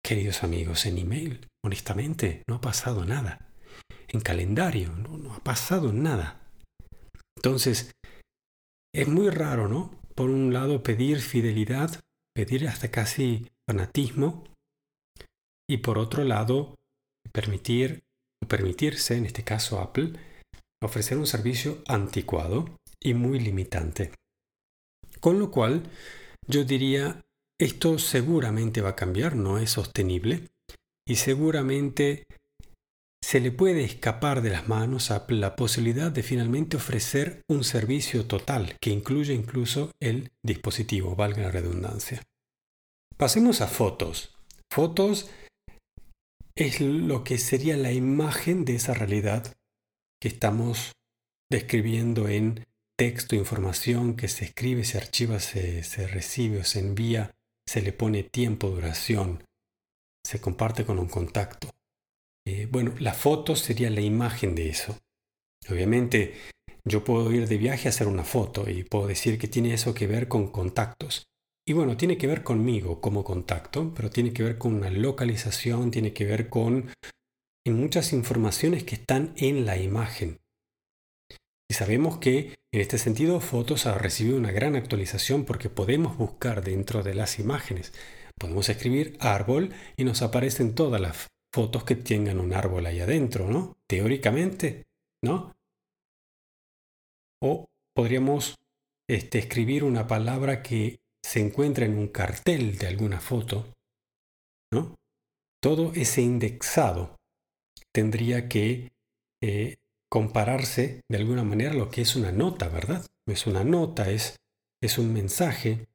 [0.02, 3.52] queridos amigos, en email, honestamente, no ha pasado nada.
[4.08, 6.50] En calendario, no, no ha pasado nada.
[7.36, 7.94] Entonces,
[8.96, 9.90] es muy raro, ¿no?
[10.14, 12.00] Por un lado, pedir fidelidad,
[12.34, 14.44] pedir hasta casi fanatismo,
[15.68, 16.74] y por otro lado,
[17.32, 18.06] permitir
[18.48, 20.12] permitirse, en este caso Apple,
[20.82, 24.12] ofrecer un servicio anticuado y muy limitante.
[25.20, 25.90] Con lo cual,
[26.46, 27.24] yo diría,
[27.60, 30.48] esto seguramente va a cambiar, no es sostenible
[31.06, 32.24] y seguramente
[33.26, 38.76] se le puede escapar de las manos la posibilidad de finalmente ofrecer un servicio total
[38.80, 42.22] que incluye incluso el dispositivo, valga la redundancia.
[43.16, 44.36] Pasemos a fotos.
[44.70, 45.28] Fotos
[46.54, 49.56] es lo que sería la imagen de esa realidad
[50.20, 50.92] que estamos
[51.50, 52.64] describiendo en
[52.96, 57.34] texto, información que se escribe, se archiva, se, recibe o se envía,
[57.66, 59.42] se le pone tiempo, duración,
[60.24, 61.72] se comparte con un contacto.
[62.46, 64.96] Eh, bueno, la foto sería la imagen de eso.
[65.68, 66.34] Obviamente,
[66.84, 69.94] yo puedo ir de viaje a hacer una foto y puedo decir que tiene eso
[69.94, 71.24] que ver con contactos.
[71.68, 75.90] Y bueno, tiene que ver conmigo como contacto, pero tiene que ver con una localización,
[75.90, 76.92] tiene que ver con
[77.66, 80.38] muchas informaciones que están en la imagen.
[81.68, 86.62] Y sabemos que en este sentido Fotos ha recibido una gran actualización porque podemos buscar
[86.62, 87.92] dentro de las imágenes.
[88.38, 93.48] Podemos escribir árbol y nos aparecen todas las fotos que tengan un árbol ahí adentro,
[93.48, 93.78] ¿no?
[93.88, 94.84] Teóricamente,
[95.24, 95.56] ¿no?
[97.42, 98.56] O podríamos
[99.08, 103.72] este, escribir una palabra que se encuentra en un cartel de alguna foto,
[104.70, 104.96] ¿no?
[105.62, 107.16] Todo ese indexado
[107.90, 108.92] tendría que
[109.42, 109.76] eh,
[110.10, 113.06] compararse de alguna manera a lo que es una nota, ¿verdad?
[113.26, 114.36] Es una nota, es,
[114.82, 115.88] es un mensaje,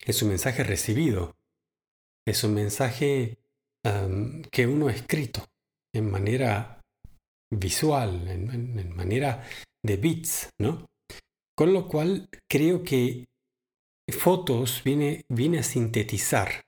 [0.00, 1.36] es un mensaje recibido,
[2.26, 3.38] es un mensaje
[4.50, 5.44] que uno ha escrito
[5.94, 6.80] en manera
[7.52, 9.44] visual, en, en manera
[9.84, 10.86] de bits, ¿no?
[11.56, 13.24] Con lo cual creo que
[14.10, 16.62] fotos viene, viene a sintetizar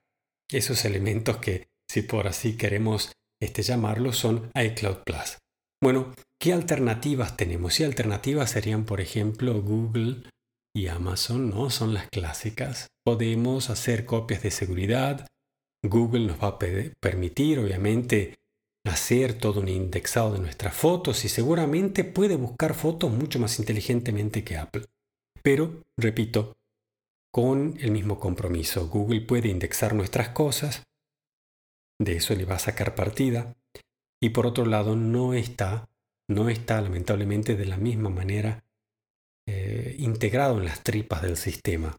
[0.51, 5.39] esos elementos que, si por así queremos este, llamarlos, son iCloud Plus.
[5.83, 7.81] Bueno, ¿qué alternativas tenemos?
[7.81, 10.29] Y alternativas serían, por ejemplo, Google
[10.75, 11.71] y Amazon, ¿no?
[11.71, 12.89] Son las clásicas.
[13.05, 15.27] Podemos hacer copias de seguridad.
[15.85, 18.37] Google nos va a permitir, obviamente,
[18.87, 24.45] hacer todo un indexado de nuestras fotos y seguramente puede buscar fotos mucho más inteligentemente
[24.45, 24.87] que Apple.
[25.43, 26.57] Pero, repito,
[27.33, 28.89] con el mismo compromiso.
[28.89, 30.85] Google puede indexar nuestras cosas,
[32.01, 33.55] de eso le va a sacar partida,
[34.23, 35.91] y por otro lado no está,
[36.31, 38.65] no está lamentablemente de la misma manera
[39.47, 41.99] eh, integrado en las tripas del sistema.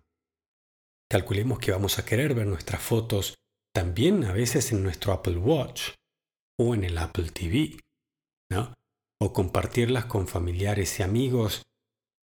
[1.12, 3.36] Calculemos que vamos a querer ver nuestras fotos
[3.76, 5.90] también a veces en nuestro Apple Watch
[6.58, 7.78] o en el Apple TV,
[8.50, 8.74] ¿no?
[9.22, 11.64] O compartirlas con familiares y amigos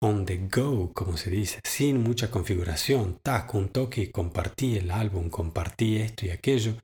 [0.04, 3.20] on the go, como se dice, sin mucha configuración.
[3.24, 6.76] Tac, un toque y compartí el álbum, compartí esto y aquello.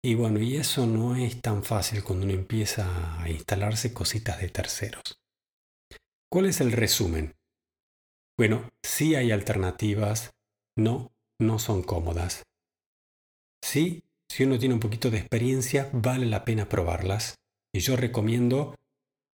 [0.00, 4.48] Y bueno, y eso no es tan fácil cuando uno empieza a instalarse cositas de
[4.48, 5.20] terceros.
[6.30, 7.34] ¿Cuál es el resumen?
[8.38, 10.30] Bueno, sí hay alternativas,
[10.76, 12.44] no, no son cómodas.
[13.62, 17.36] Sí, si uno tiene un poquito de experiencia, vale la pena probarlas.
[17.72, 18.74] Y yo recomiendo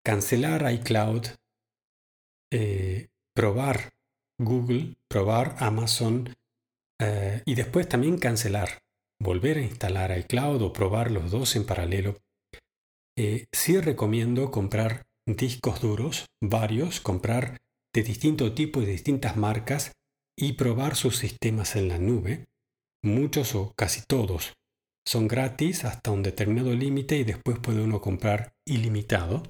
[0.05, 1.27] cancelar iCloud,
[2.53, 3.91] eh, probar
[4.39, 6.35] Google, probar Amazon
[7.01, 8.81] eh, y después también cancelar,
[9.21, 12.17] volver a instalar iCloud o probar los dos en paralelo.
[13.17, 17.61] Eh, sí recomiendo comprar discos duros, varios, comprar
[17.95, 19.93] de distinto tipo y de distintas marcas
[20.39, 22.47] y probar sus sistemas en la nube.
[23.03, 24.53] Muchos o casi todos
[25.07, 29.43] son gratis hasta un determinado límite y después puede uno comprar ilimitado.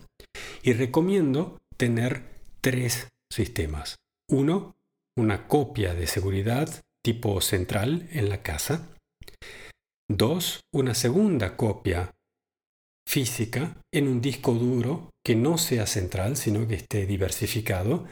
[0.62, 2.22] Y recomiendo tener
[2.60, 3.96] tres sistemas.
[4.28, 4.76] Uno,
[5.18, 6.68] una copia de seguridad
[7.02, 8.88] tipo central en la casa.
[10.08, 12.14] Dos, una segunda copia
[13.06, 18.06] física en un disco duro que no sea central, sino que esté diversificado,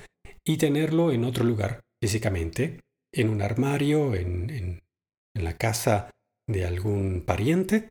[0.44, 2.80] y tenerlo en otro lugar físicamente,
[3.12, 4.80] en un armario, en,
[5.34, 6.10] la casa
[6.48, 7.90] de algún pariente,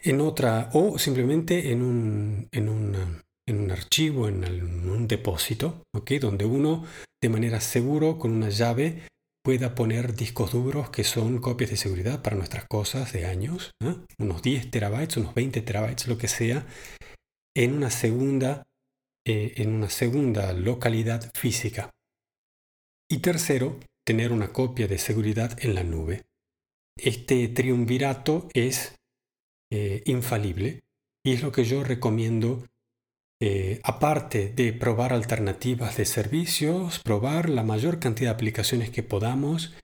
[0.00, 2.68] en otra, o simplemente en un, en
[3.46, 4.44] en un archivo, en
[4.88, 5.82] un depósito,
[6.20, 6.84] donde uno
[7.20, 9.02] de manera seguro con una llave
[9.42, 13.72] pueda poner discos duros que son copias de seguridad para nuestras cosas de años,
[14.18, 16.66] unos 10 terabytes, unos 20 terabytes, lo que sea,
[17.56, 18.64] en una segunda,
[19.26, 21.90] eh, en una segunda localidad física.
[23.10, 26.24] Y tercero, tener una copia de seguridad en la nube.
[26.96, 28.96] Este triunvirato es
[29.70, 30.80] eh, infalible
[31.22, 32.64] y es lo que yo recomiendo
[33.38, 39.76] eh, aparte de probar alternativas de servicios, probar la mayor cantidad de aplicaciones que podamos,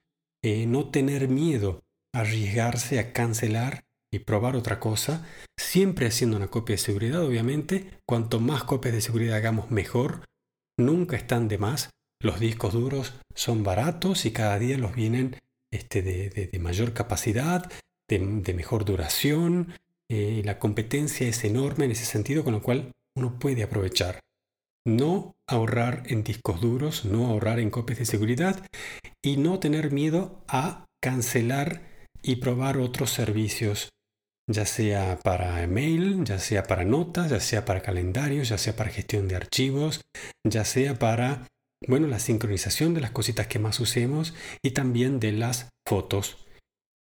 [0.43, 1.83] eh, no tener miedo
[2.15, 5.27] a arriesgarse a cancelar y probar otra cosa,
[5.61, 7.91] siempre haciendo una copia de seguridad, obviamente.
[8.09, 10.25] Cuanto más copias de seguridad hagamos, mejor.
[10.79, 11.91] Nunca están de más.
[12.25, 15.37] Los discos duros son baratos y cada día los vienen
[15.71, 17.71] este, de, mayor capacidad,
[18.09, 19.75] de, mejor duración.
[20.09, 24.21] Eh, la competencia es enorme en ese sentido, con lo cual uno puede aprovechar.
[24.87, 28.67] No ahorrar en discos duros, no ahorrar en copias de seguridad
[29.23, 33.91] y no tener miedo a cancelar y probar otros servicios,
[34.51, 38.89] ya sea para email, ya sea para notas, ya sea para calendarios, ya sea para
[38.89, 40.01] gestión de archivos,
[40.43, 41.47] ya sea para,
[41.89, 46.39] bueno, la sincronización de las cositas que más usemos y también de las fotos.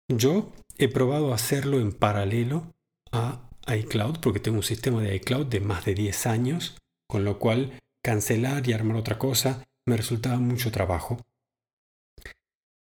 [0.09, 2.71] Yo he probado hacerlo en paralelo
[3.11, 7.39] a iCloud porque tengo un sistema de iCloud de más de 10 años, con lo
[7.39, 11.21] cual cancelar y armar otra cosa me resultaba mucho trabajo.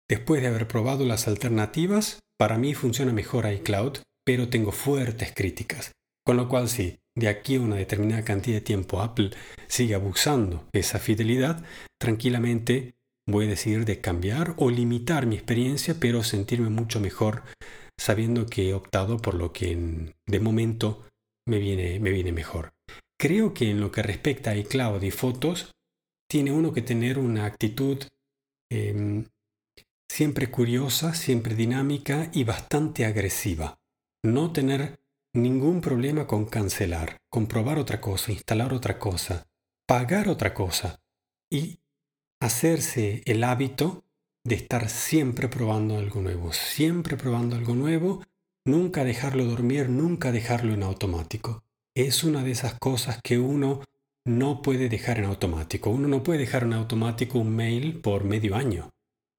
[0.08, 5.92] Después de haber probado las alternativas, para mí funciona mejor iCloud, pero tengo fuertes críticas.
[6.26, 9.30] Con lo cual sí, de aquí a una determinada cantidad de tiempo Apple
[9.68, 11.64] sigue abusando de esa fidelidad,
[12.00, 12.94] tranquilamente
[13.26, 17.42] voy a decidir de cambiar o limitar mi experiencia, pero sentirme mucho mejor
[17.98, 21.04] sabiendo que he optado por lo que de momento
[21.46, 22.72] me viene, me viene mejor.
[23.18, 25.72] Creo que en lo que respecta a iCloud y fotos,
[26.28, 28.02] tiene uno que tener una actitud
[28.70, 29.26] em,
[30.10, 33.78] siempre curiosa, siempre dinámica y bastante agresiva.
[34.24, 34.98] No tener
[35.34, 39.46] ningún problema con cancelar, comprobar otra cosa, instalar otra cosa,
[39.86, 41.00] pagar otra cosa
[41.50, 41.80] y
[42.40, 44.04] hacerse el hábito
[44.44, 48.22] de estar siempre probando algo nuevo, siempre probando algo nuevo,
[48.64, 51.64] nunca dejarlo dormir, nunca dejarlo en automático.
[51.96, 53.82] Es una de esas cosas que uno
[54.26, 55.90] no puede dejar en automático.
[55.90, 58.90] Uno no puede dejar en automático un mail por medio año.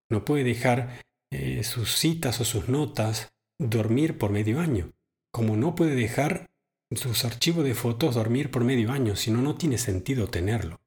[0.09, 4.94] No puede dejar eh, sus citas o sus notas dormir por medio año.
[5.35, 6.49] Como no puede dejar
[6.95, 10.79] sus archivos de fotos dormir por medio año, si no, no tiene sentido tenerlo.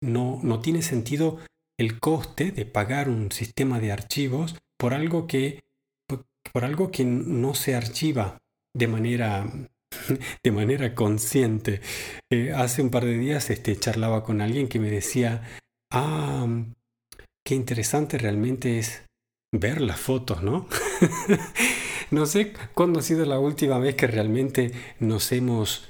[0.00, 1.40] No, no tiene sentido
[1.76, 5.64] el coste de pagar un sistema de archivos por algo que,
[6.52, 8.38] por algo que no se archiva
[8.76, 9.44] de manera,
[10.44, 11.80] de manera consciente.
[12.30, 15.42] Eh, hace un par de días este, charlaba con alguien que me decía,
[15.90, 16.46] ah,
[17.44, 19.02] qué interesante realmente es
[19.52, 20.68] ver las fotos, ¿no?
[22.14, 25.84] no sé cuándo ha sido la última vez que realmente nos hemos,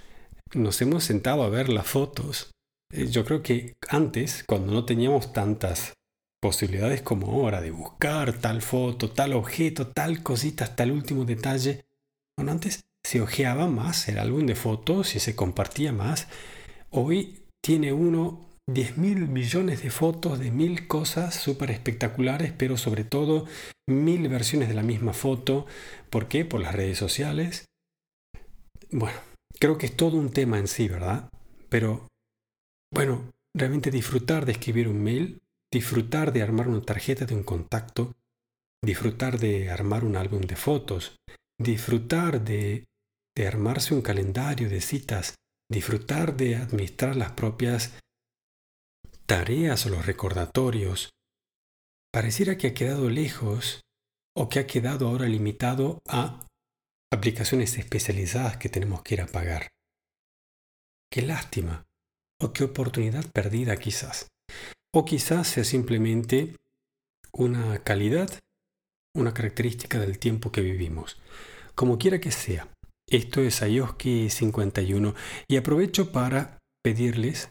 [0.54, 2.50] nos hemos sentado a ver las fotos.
[2.92, 5.92] Eh, yo creo que antes, cuando no teníamos tantas
[6.40, 11.84] posibilidades como ahora de buscar tal foto, tal objeto, tal cosita, hasta el último detalle,
[12.36, 16.26] bueno, antes se ojeaba más el álbum de fotos y se compartía más.
[16.90, 23.04] Hoy tiene uno 10 mil millones de fotos de mil cosas súper espectaculares, pero sobre
[23.04, 23.44] todo
[23.86, 25.66] mil versiones de la misma foto.
[26.14, 26.44] ¿Por qué?
[26.44, 27.64] Por las redes sociales.
[28.92, 29.18] Bueno,
[29.58, 31.28] creo que es todo un tema en sí, ¿verdad?
[31.68, 32.06] Pero,
[32.92, 35.42] bueno, realmente disfrutar de escribir un mail,
[35.72, 38.14] disfrutar de armar una tarjeta de un contacto,
[38.80, 41.16] disfrutar de armar un álbum de fotos,
[41.58, 42.84] disfrutar de,
[43.36, 45.34] de armarse un calendario de citas,
[45.68, 47.98] disfrutar de administrar las propias
[49.26, 51.10] tareas o los recordatorios,
[52.12, 53.83] pareciera que ha quedado lejos
[54.36, 56.44] o que ha quedado ahora limitado a
[57.12, 59.68] aplicaciones especializadas que tenemos que ir a pagar.
[61.10, 61.84] Qué lástima
[62.40, 64.28] o qué oportunidad perdida quizás.
[64.92, 66.56] O quizás sea simplemente
[67.32, 68.30] una calidad,
[69.14, 71.20] una característica del tiempo que vivimos.
[71.74, 72.68] Como quiera que sea,
[73.08, 75.14] esto es Ayoski 51
[75.48, 77.50] y aprovecho para pedirles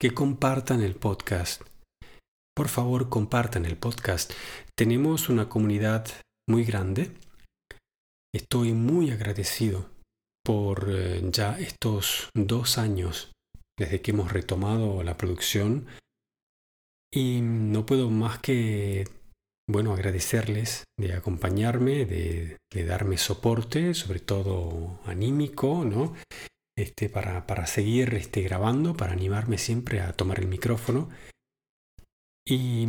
[0.00, 1.62] que compartan el podcast.
[2.56, 4.32] Por favor, compartan el podcast.
[4.76, 6.06] Tenemos una comunidad
[6.48, 7.10] muy grande.
[8.32, 9.90] Estoy muy agradecido
[10.44, 13.32] por eh, ya estos dos años
[13.78, 15.86] desde que hemos retomado la producción
[17.12, 19.08] y no puedo más que
[19.68, 26.14] bueno agradecerles de acompañarme, de, de darme soporte, sobre todo anímico, ¿no?
[26.76, 31.08] este, para, para seguir este, grabando, para animarme siempre a tomar el micrófono.
[32.46, 32.86] Y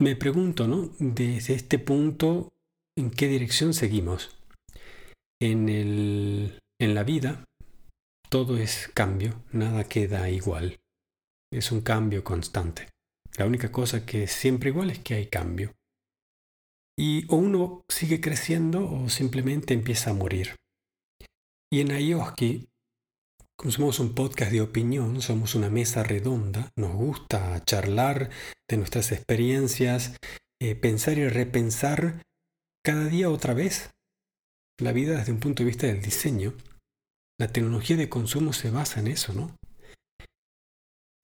[0.00, 0.90] me pregunto, ¿no?
[0.98, 2.52] Desde este punto,
[2.96, 4.36] ¿en qué dirección seguimos?
[5.40, 7.44] En, el, en la vida,
[8.28, 10.78] todo es cambio, nada queda igual.
[11.52, 12.88] Es un cambio constante.
[13.36, 15.74] La única cosa que es siempre igual es que hay cambio.
[16.96, 20.56] Y o uno sigue creciendo o simplemente empieza a morir.
[21.72, 22.67] Y en Ayoski,
[23.58, 28.30] como somos un podcast de opinión, somos una mesa redonda, nos gusta charlar
[28.70, 30.16] de nuestras experiencias,
[30.62, 32.22] eh, pensar y repensar
[32.84, 33.90] cada día otra vez
[34.80, 36.54] la vida desde un punto de vista del diseño.
[37.40, 39.56] La tecnología de consumo se basa en eso, ¿no?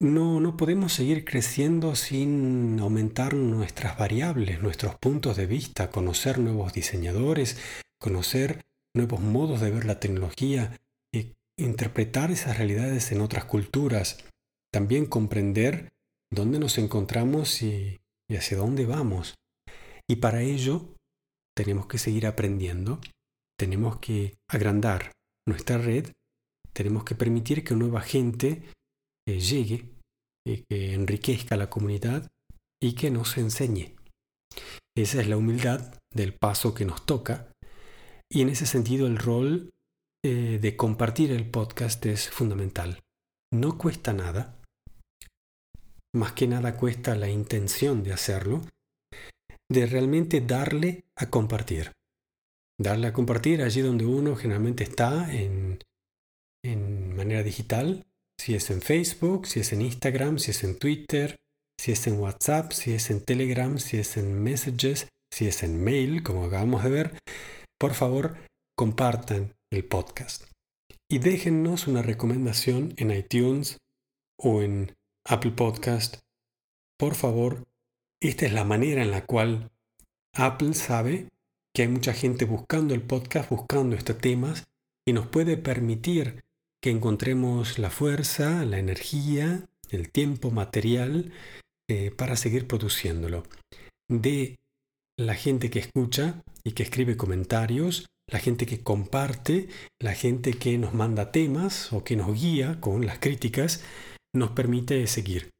[0.01, 6.73] No, no podemos seguir creciendo sin aumentar nuestras variables, nuestros puntos de vista, conocer nuevos
[6.73, 7.57] diseñadores,
[7.97, 10.77] conocer nuevos modos de ver la tecnología
[11.57, 14.23] interpretar esas realidades en otras culturas.
[14.73, 15.93] También comprender
[16.31, 17.99] dónde nos encontramos y,
[18.29, 19.35] hacia dónde vamos.
[20.07, 20.93] Y para ello
[21.55, 22.99] tenemos que seguir aprendiendo,
[23.57, 25.13] tenemos que agrandar
[25.47, 26.11] nuestra red,
[26.73, 28.63] tenemos que permitir que nueva gente
[29.27, 29.95] eh, llegue,
[30.47, 32.27] y que enriquezca la comunidad
[32.81, 33.95] y que nos enseñe.
[34.95, 37.51] Esa es la humildad del paso que nos toca
[38.31, 39.71] y en ese sentido el rol
[40.25, 43.03] eh, de compartir el podcast es fundamental.
[43.53, 44.59] No cuesta nada.
[46.15, 48.61] Más que nada cuesta la intención de hacerlo,
[49.69, 51.91] de realmente darle a compartir.
[52.79, 55.79] Darle a compartir allí donde uno generalmente está en,
[56.63, 58.05] en manera digital,
[58.39, 61.35] si es en Facebook, si es en Instagram, si es en Twitter,
[61.79, 65.83] si es en WhatsApp, si es en Telegram, si es en Messages, si es en
[65.83, 67.19] mail, como acabamos de ver
[67.79, 68.37] por favor
[68.77, 70.45] compartan el podcast
[71.09, 73.77] y déjennos una recomendación en iTunes
[74.37, 74.95] o en
[75.25, 76.17] Apple Podcast.
[76.97, 77.67] Por favor,
[78.21, 79.71] esta es la manera en la cual
[80.33, 81.29] Apple sabe
[81.73, 84.65] que hay mucha gente buscando el podcast, buscando estos temas
[85.07, 86.43] y nos puede permitir
[86.81, 91.33] que encontremos la fuerza, la energía, el tiempo material
[91.89, 93.43] eh, para seguir produciéndolo.
[94.09, 94.55] De
[95.17, 99.67] la gente que escucha y que escribe comentarios, la gente que comparte,
[99.99, 103.83] la gente que nos manda temas o que nos guía con las críticas,
[104.33, 105.51] nos permite seguir.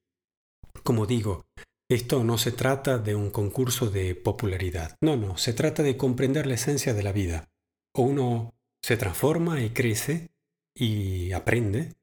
[0.84, 1.46] Como digo,
[1.90, 6.48] esto no se trata de un concurso de popularidad, no, no, se trata de comprender
[6.48, 7.50] la esencia de la vida.
[7.94, 8.54] O uno
[8.84, 10.30] se transforma y crece,
[10.76, 11.94] y aprende,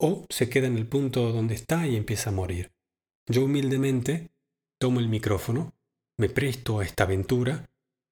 [0.00, 2.72] o se queda en el punto donde está y empieza a morir.
[3.28, 4.30] Yo humildemente
[4.80, 5.74] tomo el micrófono,
[6.16, 7.68] me presto a esta aventura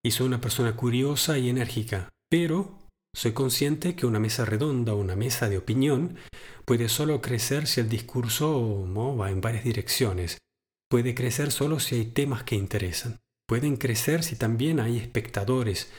[0.06, 2.78] y soy una persona curiosa y enérgica, pero
[3.12, 6.16] soy consciente que una mesa redonda o una mesa de opinión
[6.64, 8.86] puede solo crecer si el discurso
[9.16, 10.38] va en varias direcciones.
[10.88, 13.18] Puede crecer solo si hay temas que interesan.
[13.48, 15.90] Pueden crecer si también hay espectadores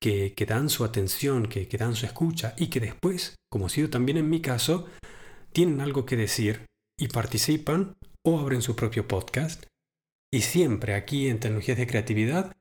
[0.00, 3.70] que, que dan su atención, que, que dan su escucha y que después, como ha
[3.70, 4.86] sido también en mi caso,
[5.52, 6.64] tienen algo que decir
[6.96, 9.64] y participan o abren su propio podcast.
[10.32, 12.52] Y siempre aquí en Tecnologías de Creatividad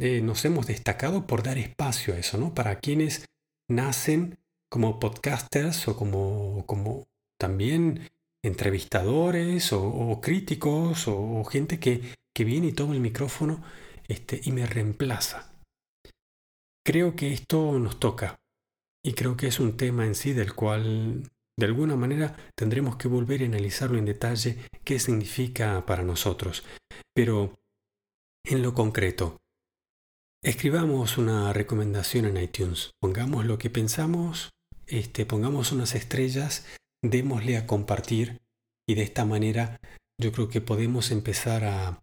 [0.00, 2.54] eh, nos hemos destacado por dar espacio a eso, ¿no?
[2.54, 3.26] Para quienes
[3.68, 4.38] nacen
[4.70, 8.10] como podcasters o como, como también
[8.44, 13.62] entrevistadores o, críticos o, gente que, que, viene y toma el micrófono
[14.06, 15.52] este, y me reemplaza.
[16.84, 18.40] Creo que esto nos toca
[19.04, 23.08] y creo que es un tema en sí del cual de alguna manera tendremos que
[23.08, 26.64] volver a analizarlo en detalle qué significa para nosotros.
[27.14, 27.58] Pero
[28.44, 29.38] en lo concreto,
[30.42, 32.92] Escribamos una recomendación en iTunes.
[33.00, 34.50] Pongamos lo que pensamos,
[34.86, 36.64] este, pongamos unas estrellas,
[37.02, 38.38] démosle a compartir
[38.88, 39.80] y de esta manera
[40.20, 42.02] yo creo que podemos empezar a,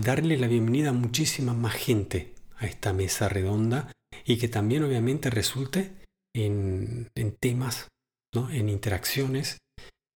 [0.00, 3.92] darle la bienvenida a muchísima más gente a esta mesa redonda
[4.24, 5.92] y que también obviamente resulte
[6.34, 7.88] en, en temas,
[8.34, 8.48] ¿no?
[8.48, 9.58] en interacciones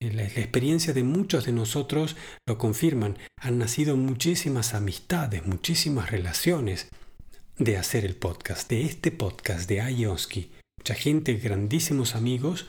[0.01, 2.16] la, experiencia de muchos de nosotros
[2.47, 3.18] lo confirman.
[3.40, 6.88] Han nacido muchísimas amistades, muchísimas relaciones
[7.59, 10.53] de hacer el podcast, de este podcast de Ayoski.
[10.78, 12.66] Mucha gente, grandísimos amigos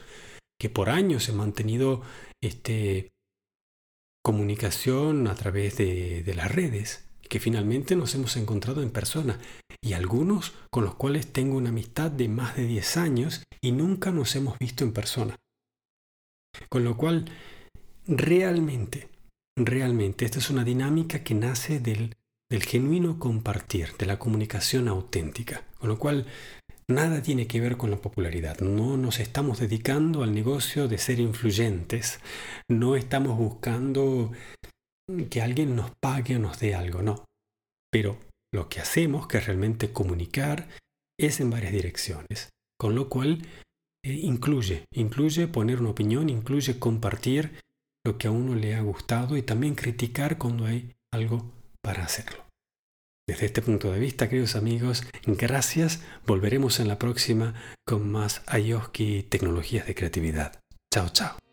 [0.60, 2.02] que por años han mantenido
[2.42, 3.10] este,
[4.24, 9.40] comunicación a través de, de las redes, que finalmente nos hemos encontrado en persona,
[9.84, 14.12] y algunos con los cuales tengo una amistad de más de 10 años y nunca
[14.12, 15.38] nos hemos visto en persona.
[16.70, 17.26] Con lo cual,
[18.08, 19.10] realmente,
[19.58, 22.16] realmente, esta es una dinámica que nace del,
[22.50, 25.64] del genuino compartir, de la comunicación auténtica.
[25.80, 26.26] Con lo cual,
[26.90, 28.60] nada tiene que ver con la popularidad.
[28.60, 32.20] No nos estamos dedicando al negocio de ser influyentes.
[32.70, 34.32] No estamos buscando
[35.30, 37.26] que alguien nos pague o nos dé algo, no.
[37.92, 38.18] Pero
[38.54, 40.68] lo que hacemos, que es realmente comunicar,
[41.20, 42.50] es en varias direcciones.
[42.80, 43.42] Con lo cual,
[44.14, 47.60] incluye, incluye poner una opinión, incluye compartir
[48.06, 51.52] lo que a uno le ha gustado y también criticar cuando hay algo
[51.82, 52.48] para hacerlo.
[53.28, 56.02] Desde este punto de vista, queridos amigos, gracias.
[56.26, 57.56] Volveremos en la próxima
[57.86, 60.60] con más Ayoski Tecnologías de Creatividad.
[60.94, 61.47] Chao, chao.